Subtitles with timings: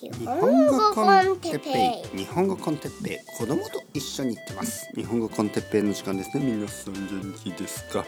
[0.00, 2.18] 日本語コンテッペイ。
[2.18, 3.38] 日本語コンテッペイ。
[3.38, 4.88] 子供と一緒に行ってます。
[4.94, 6.44] 日本語コンテッペイの時間ですね。
[6.44, 8.04] 皆さん元気ですか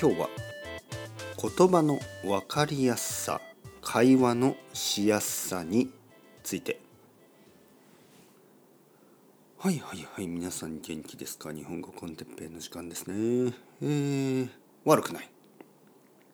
[0.00, 0.28] 今日は
[1.58, 3.40] 言葉の分かりやすさ
[3.80, 5.90] 会話のしやすさに
[6.44, 6.80] ついて。
[9.58, 11.52] はいはいはい皆さん元気ですか？
[11.52, 13.52] 日本語コンテッペイの時間ですね。
[13.82, 14.48] えー、
[14.84, 15.28] 悪くない。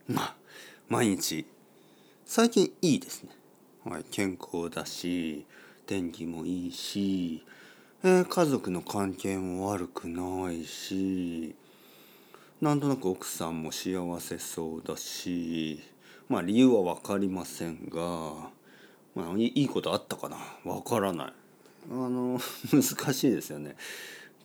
[0.06, 0.36] まあ
[0.88, 1.46] 毎日。
[2.26, 3.30] 最近いいですね。
[3.88, 5.46] はい、健康だし
[5.86, 7.42] 天気もいいし、
[8.04, 11.54] えー、家族の関係も悪くないし
[12.60, 15.80] なんとなく奥さんも幸せそうだし
[16.28, 18.50] まあ理由は分かりませんが、
[19.14, 20.36] まあ、いいことあったかな？
[20.64, 21.32] 分からない。
[21.90, 22.38] あの
[22.70, 23.74] 難しいですよね。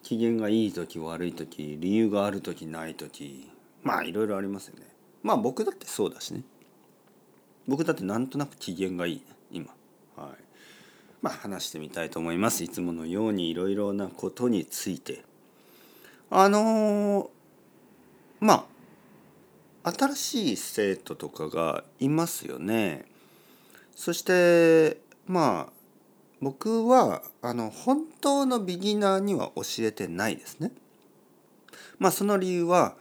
[0.04, 3.50] 機嫌がいい時悪い時理由がある時ない時
[3.84, 4.88] まあいろいろありますよね。
[5.22, 6.44] まあ僕だってそうだしね。
[7.68, 9.68] 僕だってなんとなく機嫌がいい今。
[10.16, 10.44] はい。
[11.22, 12.64] まあ話してみたいと思います。
[12.64, 15.24] いつものようにいろいろなことについて。
[16.30, 17.28] あのー、
[18.42, 18.66] ま
[19.84, 23.06] あ新しい生徒とかがいますよね。
[23.96, 25.74] そしてまあ
[26.42, 30.72] 僕はあの本当のビギナーには教えてないですね。
[32.00, 32.96] まあその理由は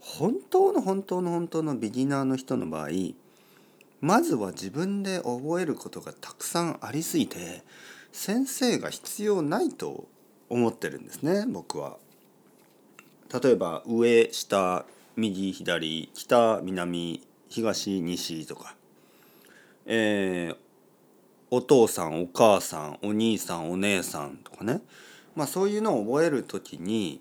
[0.00, 2.88] 本当の本当の本当のビギナーの人の場合
[4.06, 7.64] まずは自分で覚えることがたくさんありすぎて
[8.12, 10.06] 先生が必要ないと
[10.48, 11.96] 思ってるんですね僕は。
[13.42, 18.76] 例えば上下右左北南東西とか、
[19.86, 20.56] えー、
[21.50, 24.82] お父さんお母さんお兄さんお姉さんとかね
[25.34, 27.20] まあそういうのを覚える時に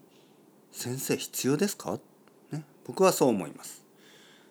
[0.72, 1.98] 先生必要ですか、
[2.52, 3.85] ね、僕はそう思います。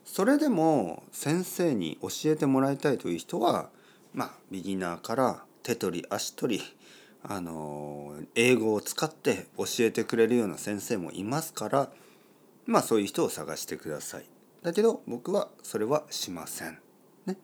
[0.05, 3.71] それでも先生に教えてもらいたいという人は
[4.13, 6.65] まあビギナーから手取り足取り
[7.23, 11.91] あの英語を使って教えてくれるような先生もいますから
[12.67, 14.25] まあそういう人を探してください。
[14.63, 16.79] だけど僕はそれはしません。
[17.27, 17.37] ね、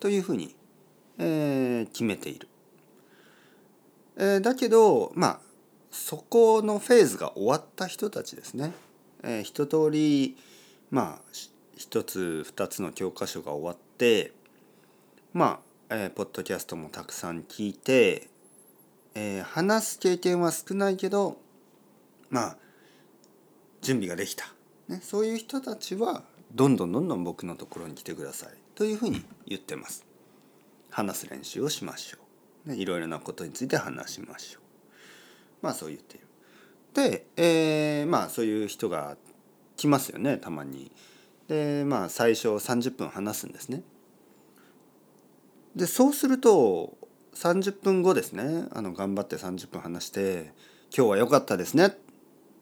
[0.00, 0.54] というふうに、
[1.18, 2.48] えー、決めている。
[4.16, 5.40] えー、だけどまあ
[5.90, 8.72] そこのフェーズが終わった人たちですね。
[9.22, 10.36] えー、一通り
[10.90, 14.32] まあ1つ2つの教科書が終わって
[15.32, 18.28] まあ、えー、ポッドキャストもたくさん聞いて、
[19.14, 21.36] えー、話す経験は少ないけど
[22.30, 22.56] まあ
[23.80, 24.46] 準備ができた、
[24.88, 26.22] ね、そういう人たちは
[26.54, 30.04] どんどんどんどん僕のところに来てくださいというふうに言ってます。
[30.90, 32.18] 話す練習をしましょ
[32.66, 32.70] う。
[32.70, 34.62] ね、いろいろなことについて話しましょう。
[35.62, 36.26] まあそう言っている。
[36.94, 39.16] で、えー、まあそういう人が
[39.76, 40.92] 来ますよねたまに。
[41.48, 43.82] でまあ最初30分話すんですね。
[45.76, 46.96] でそうすると
[47.34, 50.52] 30分後ですねあの頑張って30分話して
[50.96, 51.90] 「今日は良かったですね」っ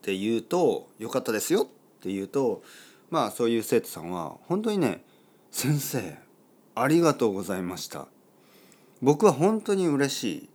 [0.01, 1.67] て言うと「良かったですよ」っ
[2.01, 2.63] て言うと
[3.11, 5.05] まあそういう生徒さんは本当にね
[5.53, 6.19] 「先生
[6.75, 8.09] ありがとうございました」
[9.03, 10.49] 僕は本当に嬉しい。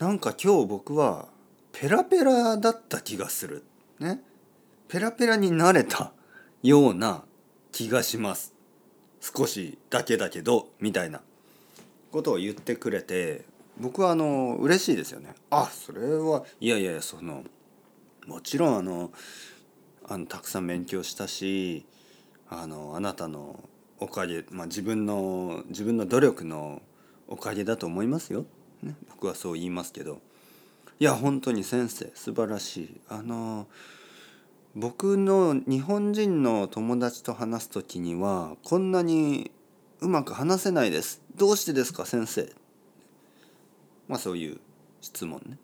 [0.00, 1.28] なんか今日僕は
[1.72, 3.62] ペラペラだった気がする。
[4.00, 4.22] ね。
[4.88, 6.12] ペラペラになれた。
[6.64, 7.22] ような
[7.72, 8.54] 気がします。
[9.20, 11.20] 少しだけだけどみたいな
[12.10, 13.44] ことを言ってくれて
[13.78, 15.34] 僕はあの嬉しいですよね。
[15.50, 17.44] あそれはいやいやその
[18.26, 19.12] もちろんあの
[20.08, 21.84] あのたくさん勉強したし
[22.48, 23.62] あのあなたの
[23.98, 26.80] おかげ、まあ、自分の自分の努力の
[27.28, 28.46] おかげだと思いますよ、
[28.82, 30.22] ね、僕はそう言いますけど。
[30.98, 33.00] いや本当に先生素晴らしい。
[33.10, 33.66] あの
[34.76, 39.52] 僕の日本人の友達と話す時にはこんなに
[40.00, 41.22] うまく話せないです。
[41.36, 42.52] どうしてですか先生。
[44.08, 44.58] まあそういう
[45.00, 45.58] 質問ね。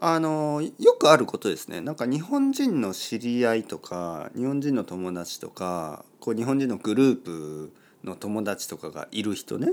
[0.00, 1.80] あのよくあることですね。
[1.80, 7.72] なんか日本人の知り合いとか日本人の友達とかこう日本人のグループ
[8.02, 9.72] の友達とかがいる人ね。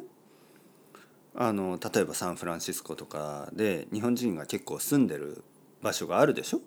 [1.34, 5.44] あの例えばサンフランシスコとかで日本人が結構住んでる
[5.82, 6.62] 場所があるでしょ？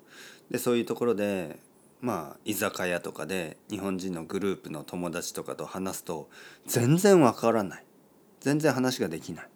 [0.51, 1.59] でそういうところで
[2.01, 6.29] まあ居酒屋とかで日本人のグループの友達とかと話すと
[6.67, 7.85] 全然わからない
[8.41, 9.49] 全然話ができない。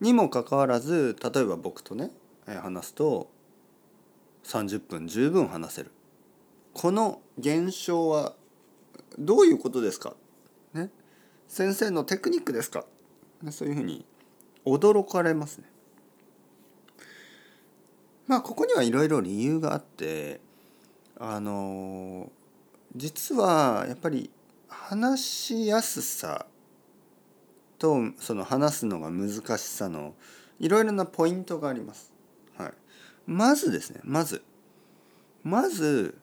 [0.00, 2.10] にもかかわらず例えば僕とね
[2.46, 3.30] 話すと
[4.44, 5.90] 30分十分話せる。
[6.74, 8.34] この現象は
[9.18, 10.14] どういうことですか、
[10.74, 10.90] ね、
[11.48, 12.84] 先生のテクニックですか？
[13.50, 14.04] そういうふうに
[14.64, 15.70] 驚かれますね。
[18.28, 20.40] まあここにはいろいろ理由があって
[21.18, 22.30] あの
[22.94, 24.30] 実はやっぱり
[24.68, 26.46] 話しやすさ
[27.78, 30.14] とその話すのが難しさの
[30.60, 32.12] いろいろなポイントがあります。
[32.56, 32.72] はい、
[33.26, 34.42] まずですねまず
[35.44, 36.18] まず、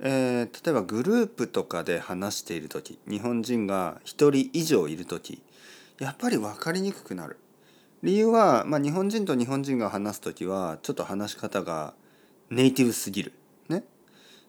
[0.00, 5.42] えー、例えばグループとかで話している時日本人が1人以上いる時
[5.98, 7.38] やっぱり分かりにくくなる。
[8.02, 11.94] 理由は、まあ、日本人と日本人が話す時はちょっと話し方が
[12.50, 13.32] ネイティブすぎる。
[13.68, 13.84] ね。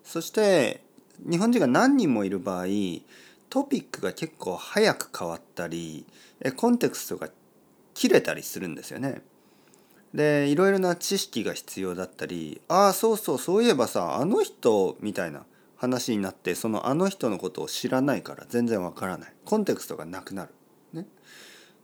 [0.04, 0.82] そして
[1.28, 2.66] 日本人が何人もいる場合
[3.50, 6.06] トピックが結構早く変わったり
[6.56, 7.30] コンテクストが
[7.94, 9.22] 切れたりするんですよね。
[10.14, 20.54] でいろいろな知識が必要だったりああそうそうそういえばさあの人みたいな話になってそのあの人のことを知らないから全然わからないコンテクストがなくなる。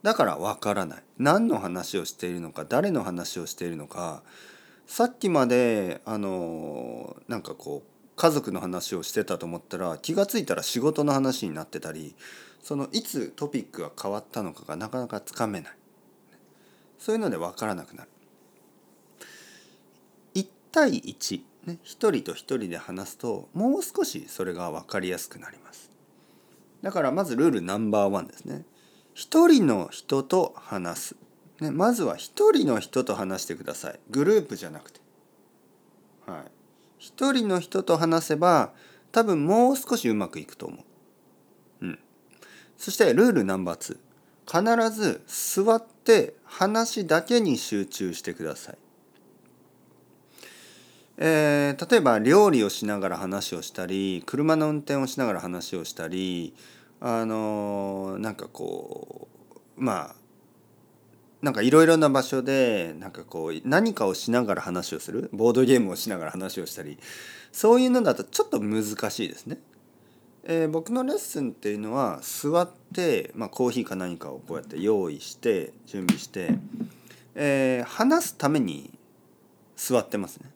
[0.06, 4.22] だからわからない何の話をしているのか誰の話をしているのか
[4.86, 12.16] さっきまであのなんかこう家族の話をしてたと思ったら気が付いたら仕事の話になってたり
[12.62, 15.74] そのいつトピックが変わったのかがなかなかつかめない
[17.00, 18.10] そういうので分からなくなる。
[20.36, 25.90] 1対1、ね、1人と1人で話すともう少しそれが分かりやすくなります。
[26.84, 28.66] だからまずルールナンバーワンですね。
[29.16, 31.16] 1人の人と話す。
[31.62, 32.18] ね、まずは1
[32.54, 34.00] 人の人と話してください。
[34.10, 35.00] グループじゃなくて。
[36.28, 36.52] はい。
[37.00, 38.74] 一人の人と話せば
[39.12, 40.78] 多分もう少しうまくいくと思
[41.82, 41.86] う。
[41.86, 42.00] うん。
[42.78, 43.98] そしてルールナンバー
[44.46, 48.78] 2必ず座って話だけに集中してください。
[51.18, 56.54] えー、例えば料理をしながら話をしたり車の運転をしながら話をしたり
[57.00, 59.28] あの、なんかこ
[59.78, 60.16] うまあ
[61.42, 66.98] なんかいろいろな場所でなんかこう何かをしながら話をするボードゲームをしながら話をしたり
[67.52, 69.60] そういうのだとちょっと難しいですね。
[70.48, 76.52] えー、僕のレッスンっていうのは座って、まあ、コーヒーか何かをこうやって用意して準備して、
[77.36, 78.92] えー、話すために
[79.76, 80.50] 座ってますね。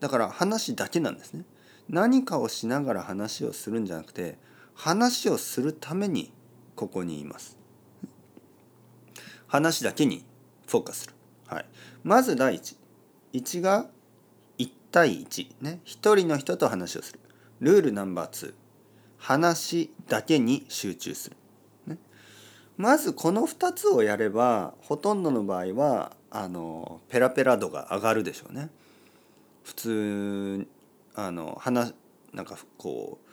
[0.00, 1.44] だから話だけなんですね。
[1.88, 4.38] 何かをしながら話をするんじゃなくて
[4.78, 6.32] 話をするために
[6.76, 7.58] ここにいます。
[9.48, 10.24] 話だけに
[10.68, 11.14] フォーカスする。
[11.48, 11.64] はい、
[12.04, 12.76] まず第一
[13.32, 13.86] 1が
[14.56, 17.18] 1対1ね1人の人と話をする。
[17.58, 18.54] ルールナンバー2
[19.18, 21.36] 話だけに集中する。
[21.88, 21.98] ね、
[22.76, 28.70] まずこの2つをやればほとんどの場合はあのペラペラ度が上がるでしょうね。
[29.64, 30.68] 普通
[31.16, 31.94] あの話
[32.32, 33.27] なんかこう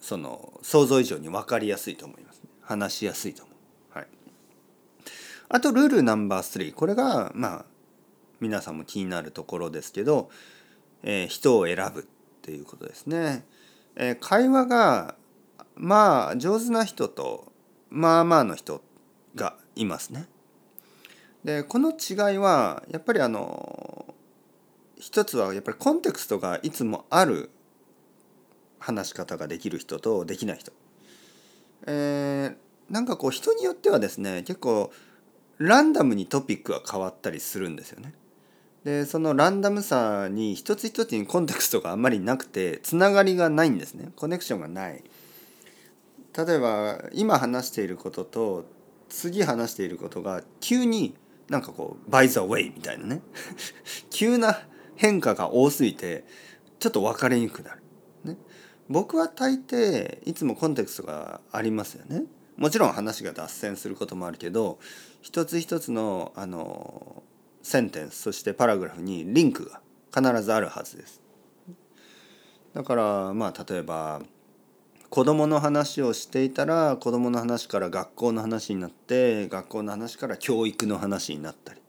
[0.00, 3.56] その想像以上に分かりやすいと思います、ね、話しやすいと思う。
[5.48, 7.64] あとルールナンバー3これがまあ
[8.40, 10.30] 皆さんも気になるところですけど、
[11.02, 12.04] えー、人を選ぶっ
[12.42, 13.44] ていうことですね。
[13.94, 15.14] えー、会話が
[15.74, 17.52] まあ上手な人と
[17.90, 18.82] まあまあの人
[19.34, 20.26] がいますね。
[21.44, 24.14] でこの違いはやっぱりあの
[24.98, 27.50] 一つはやっぱりコンテクストがいつもある
[28.78, 30.72] 話し方ができる人とできない人。
[31.86, 34.90] えー、なんかこう人によってはですね結構
[35.58, 38.14] ランダムにトピックが変わったりするんですよね。
[38.84, 45.02] でそのランダムさに一つ一つにコンテクストがあんまりなくてつながりがないんですねコネクションがない。
[46.36, 48.66] 例えば今話していることと
[49.08, 51.16] 次話していることが急に
[51.48, 53.22] なんかこう「by the way」みたいなね
[54.10, 54.66] 急な
[54.96, 56.24] 変化が多すぎて
[56.78, 57.82] ちょっと分かりにくくなる。
[58.88, 62.24] 僕は大抵いつもコンテクストがありますよね。
[62.56, 64.78] もちろん話が脱線することもあるけど
[65.20, 67.22] 一つ一つのあの
[67.62, 69.80] センテンスそしてパラグラフにリンクが
[70.14, 71.20] 必ずあるはずです。
[72.74, 74.22] だからまあ例えば
[75.10, 81.80] 子供の話をしていたら子供の話から学校の話になって学校の話から教育の話になったり、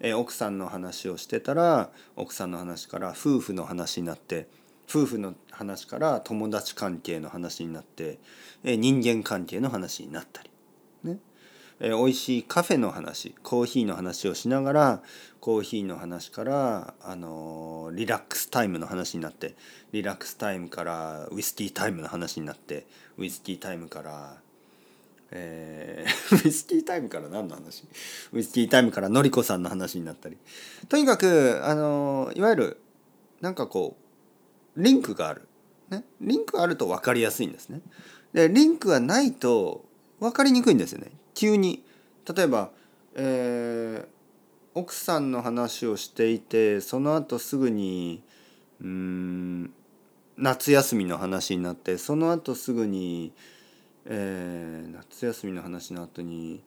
[0.00, 4.48] え奥さんの話をしてたら奥さんの話から夫婦の話になって
[4.88, 8.20] 夫婦の話から友達関係の話になって
[8.62, 10.50] 人間関係の話になったり、
[11.02, 11.18] ね。
[11.80, 15.02] え美味しいカフェの話コーヒーの話をしながら
[15.40, 19.56] コーヒーの話からあのリラックスタイムの話になって
[19.92, 22.86] リラックスタイムからウイスキータイムの話になって
[23.16, 24.36] ウイスキータイムから
[25.30, 27.84] えー、 ウイスキータイムから何の話？
[28.32, 30.38] ウイスキータイムからのりこさんの話になったり。
[30.88, 32.80] とにかくあのいわゆる
[33.40, 33.96] なんかこ
[34.76, 35.47] うリンクがある。
[35.90, 37.80] ね、リンクあると分かりやすいんですね。
[38.32, 39.84] でリンクがないと
[40.20, 41.12] 分かりにくいんですよね。
[41.34, 41.84] 急に
[42.34, 42.70] 例えば、
[43.14, 44.06] えー、
[44.74, 48.22] 奥さんの話をしていてその後すぐに
[48.80, 49.72] うん
[50.36, 53.32] 夏休みの話になってその後すぐに、
[54.04, 56.62] えー夏休みの話の後に、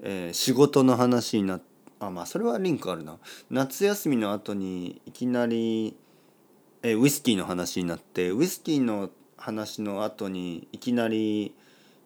[0.00, 1.62] えー仕事の話になっ
[1.98, 3.18] あまあそれはリンクあるな
[3.50, 5.96] 夏休みの後にいきなり、
[6.86, 11.52] えーウイスキーの話になってウイスキーの話の後にいきなり、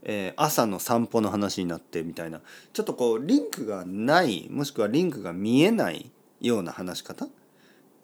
[0.02, 2.40] えー朝の散歩の話になってみたいな
[2.72, 6.10] ちょっとこうリンクがないもしくはリンクが見えない
[6.40, 7.28] ような話し方、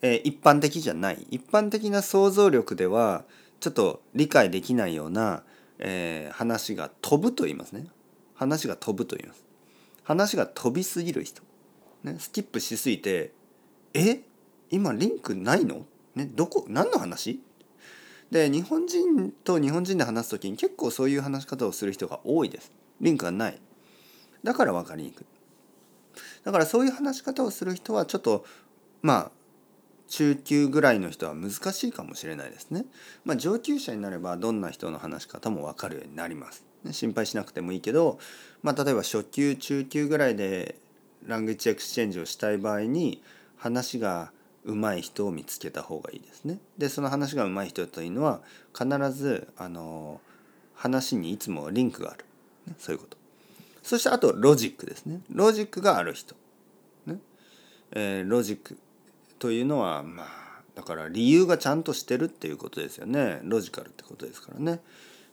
[0.03, 1.25] えー一般的じゃない。
[1.31, 3.25] 一般的な想像力では
[3.59, 5.41] ちょっと理解できないような、
[5.79, 7.87] えー話が飛ぶと言いますね。
[8.35, 9.43] 話が飛ぶと言います。
[10.03, 11.41] 話が飛びすぎる人、
[12.03, 13.31] ね、スキップしすぎて
[13.95, 14.21] 「え？
[14.69, 15.87] 今リンクないの？
[16.17, 17.41] ねどこ何の話?」
[18.31, 23.61] で日本人と日本人で話す時に結構そういう話し方をする人が多いですリンクがない
[24.43, 25.25] だから分かりにくい
[26.43, 28.45] だからそういう話し方をする人はちょっと
[29.01, 29.31] まあ
[30.07, 32.85] 中級ぐらいの人は難しいかもしれないですね。
[33.25, 36.63] まあ、上級者になればどんな人の話し方も分かるようになります。
[36.83, 38.19] ね心配しなくてもいいけど、
[38.63, 40.75] まあ、例えば初級中級ぐらいで
[41.25, 43.21] language exchange をしたい場合に
[43.57, 44.31] 話が
[44.67, 46.59] 上手い人を見つけた方がいいですね。
[46.77, 48.41] でその話が上手い人というのは
[48.77, 50.19] 必ずあの
[50.75, 52.25] 話にいつもリンクがある、
[52.67, 53.17] ね、そういうこと。
[53.81, 55.21] そしてあとロジックですね。
[55.29, 56.35] ロジックがある人。
[57.05, 57.17] ね
[57.91, 58.77] えーロジック
[59.39, 60.27] というのはまあ
[60.75, 64.81] だから理由がちゃんとしてるっていうことですよねロジカルってことですからね。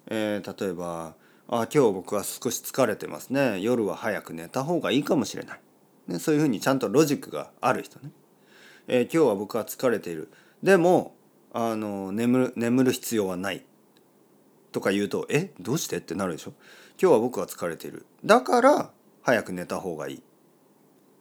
[0.07, 1.15] えー例えば
[1.49, 5.61] 「あ今日僕は少し疲れてますね夜は早く寝た方がいいかもしれない」
[6.07, 8.11] ね、そういうふうにちゃんとロジックがある人ね。
[8.87, 10.31] えー今日は僕は疲れている。
[10.63, 11.15] でも
[11.53, 13.65] あの眠る眠る必要はない。
[14.73, 16.53] とか言うと「えどうして?」ってなるでしょ。
[17.01, 18.05] 今日は僕は疲れている。
[18.25, 18.91] だから
[19.23, 20.23] 早く寝た方がいい。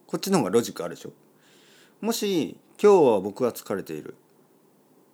[0.06, 1.12] こっちの方がロジックあるでしょ。
[2.00, 4.14] もし今日は僕は疲れている。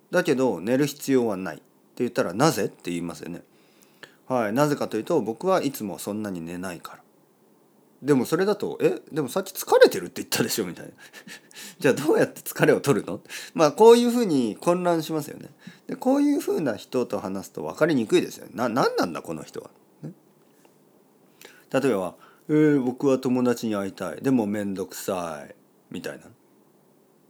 [0.09, 1.57] だけど寝る必要はない。
[1.57, 1.63] って
[1.97, 2.65] 言ったらなぜ？
[2.65, 3.43] って言いますよね。
[4.27, 4.53] はい。
[4.53, 7.00] なぜかというと僕はいつもそんなに寝ないから。
[8.01, 10.91] でもそれだと「えでもさっき疲れてるって言ったでしょ」みたいな。
[11.79, 13.21] じゃあどうやって疲れを取るの？
[13.53, 15.49] まあこういうふうに混乱しますよね。
[15.87, 18.51] でこういうふうな人と話すと分かりにくいですよね。
[18.55, 19.69] な何なんだこの人は、
[20.01, 20.11] ね、
[21.71, 22.15] 例えば、
[22.49, 24.21] えー僕は友達に会いたい。
[24.21, 25.55] でも面倒くさい」
[25.91, 26.25] みたいな。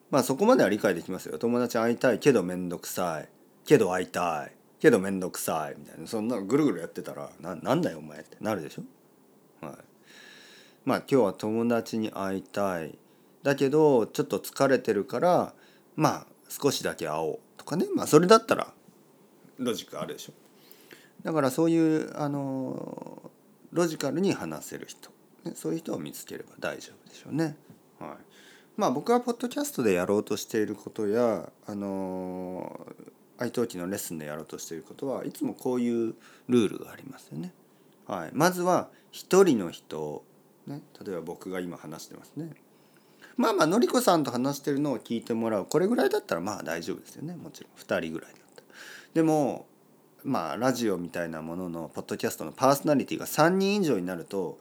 [0.10, 1.38] まあそこまでは理解できますよ。
[1.38, 2.20] 友達会いたい。
[2.20, 3.30] けど面倒くさい。
[3.66, 4.56] けど会いたい。
[4.80, 5.76] けど面倒くさい。
[5.78, 6.08] みたいな。
[6.08, 8.84] そんなぐるぐるやってたらななんだよお前ってなるでしょ？
[10.86, 12.98] まあ今日は友達に会いたい。
[13.44, 15.54] だけどちょっと疲れてるから
[15.96, 17.88] まあ少しだけ会おうとかね。
[17.96, 18.74] まあそれだったら
[19.58, 20.34] ロジックあるでしょ。
[21.24, 23.32] だからそういうあの
[23.72, 25.12] ロジカルに話せる人、
[25.44, 27.56] ね、そういう人を見つければ大丈夫でしょうね。
[28.00, 28.10] はい、
[28.76, 32.88] まあ僕はポッドキャストでやろうとしていることやあの
[33.38, 36.16] 愛登記のレッスンでやろうとしていることはいつもこういう
[36.48, 37.54] ルールがありますよね。
[38.08, 40.24] はい、まずは一人の人
[40.68, 42.52] ね、例えば僕が今話してますね。
[43.38, 48.68] まあまあのりこさんと話してるのを聞いてもらうこれぐらいだったらまあ大丈夫ですよねもちろん2人ぐらいだったら。
[49.14, 49.66] でも
[50.24, 54.60] まあラジオみたいなもののポッドキャストのパーソナリティが3人以上になると、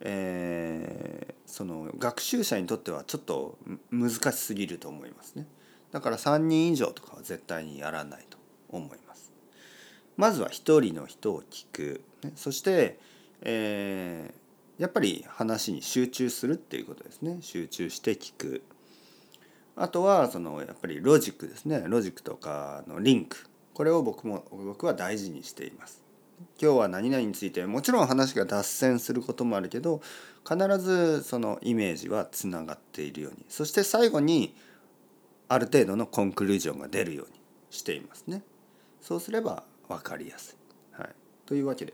[0.00, 3.58] えーその学習者にとってはちょっと
[3.90, 5.46] 難しすぎると思いますね。
[5.90, 8.38] だから3人以上とかは絶対にやらないと
[8.68, 9.32] 思います。
[10.16, 13.00] まずは1人の人を聞く、ね、そして、
[13.42, 14.39] えー
[14.80, 17.36] やっぱり話に集中するっていうことですね。
[17.42, 18.62] 集中して聞く。
[19.76, 21.84] あとはそのやっぱりロジックですね。
[21.86, 23.36] ロジックとかのリンク。
[23.74, 26.02] これを僕も僕は大事にしています。
[26.58, 30.00] 今日は何々についてもちろん話が脱線することもあるけど
[30.48, 33.44] 必ずそのイメージはつながっているように。
[33.50, 34.56] そして最後に
[35.48, 38.42] ある程度のコンクルージョンが出るようにしていますね。
[39.02, 40.56] そうすれば分かりやす
[40.96, 41.10] い、はい、
[41.44, 41.92] というわけで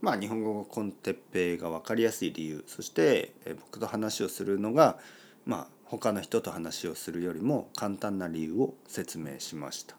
[0.00, 4.98] まあ日本語コンテッペイが分かりやすい理由そして僕と話をするのが
[5.44, 9.96] まあ他の人と話をするよりも簡単な理由を説明しました。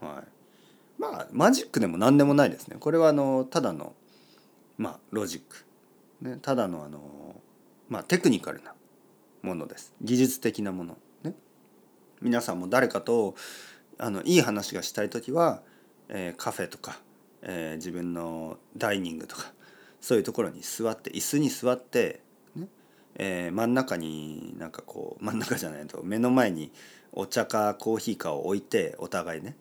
[0.00, 0.24] はい、
[0.98, 2.76] まあマジックでも何でもないですね。
[2.78, 3.94] これはあのただの
[4.78, 5.66] まあロジック、
[6.28, 7.00] ね、ただのあの
[7.88, 8.74] まあテクニカルな
[9.42, 9.92] ものです。
[10.00, 11.34] 技術的なものね。
[12.20, 13.34] 皆さんも誰かと
[13.98, 15.62] あのいい話がしたい時は、
[16.08, 17.00] えーカフェとか
[17.42, 19.52] えー自分のダイニングとか
[20.00, 22.20] そういうところに座って椅子に座って、
[22.56, 22.68] ね
[23.16, 26.72] えー真ん中になんかこう真ん中じゃないと目の前に
[27.12, 29.56] お茶かコーヒーかを置いてお互いね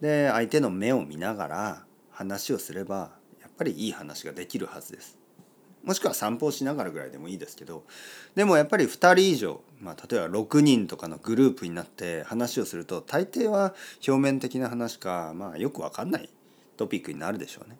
[0.00, 5.24] で相手の目を見ながら話をすればやっぱりいい話ができるはずです。
[5.84, 7.84] もしくは散歩をしながらぐらいでもいいですけど
[8.34, 13.74] でもやっぱり2人以上、まあ、例えば6人とかのグループになって話をすると大抵は
[14.06, 16.30] 表面的な話か、まあ、よくわかんない
[16.76, 17.78] トピックになるでしょうね。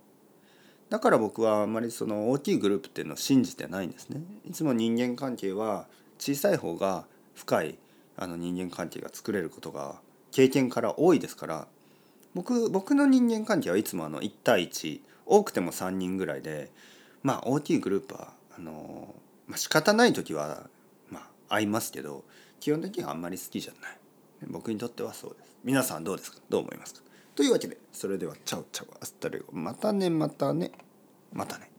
[0.91, 4.21] だから僕はあんまりその大きいグループっていうのを信じてないんですね。
[4.45, 5.87] いつも人間関係は
[6.19, 7.79] 小さい方が深い
[8.17, 11.67] あの人間関係が作れることが経験から多いですから。
[12.35, 16.71] 僕僕の人間関係はいつもあの1対1多くても3人ぐらいで
[17.23, 19.15] まあ大きいグループはあの、
[19.47, 20.69] まあ、仕方ない時は
[21.11, 22.25] まあ会いますけど
[22.59, 23.99] 基本的にはあんまり好きじゃない。
[24.49, 25.57] 僕にとってはそうです。
[25.63, 26.39] 皆さんどうですか？
[26.51, 27.03] どう思いますか？
[27.35, 30.73] というわけでそれでは Ciao ciao hasta luego またねまたね
[31.33, 31.74] またね。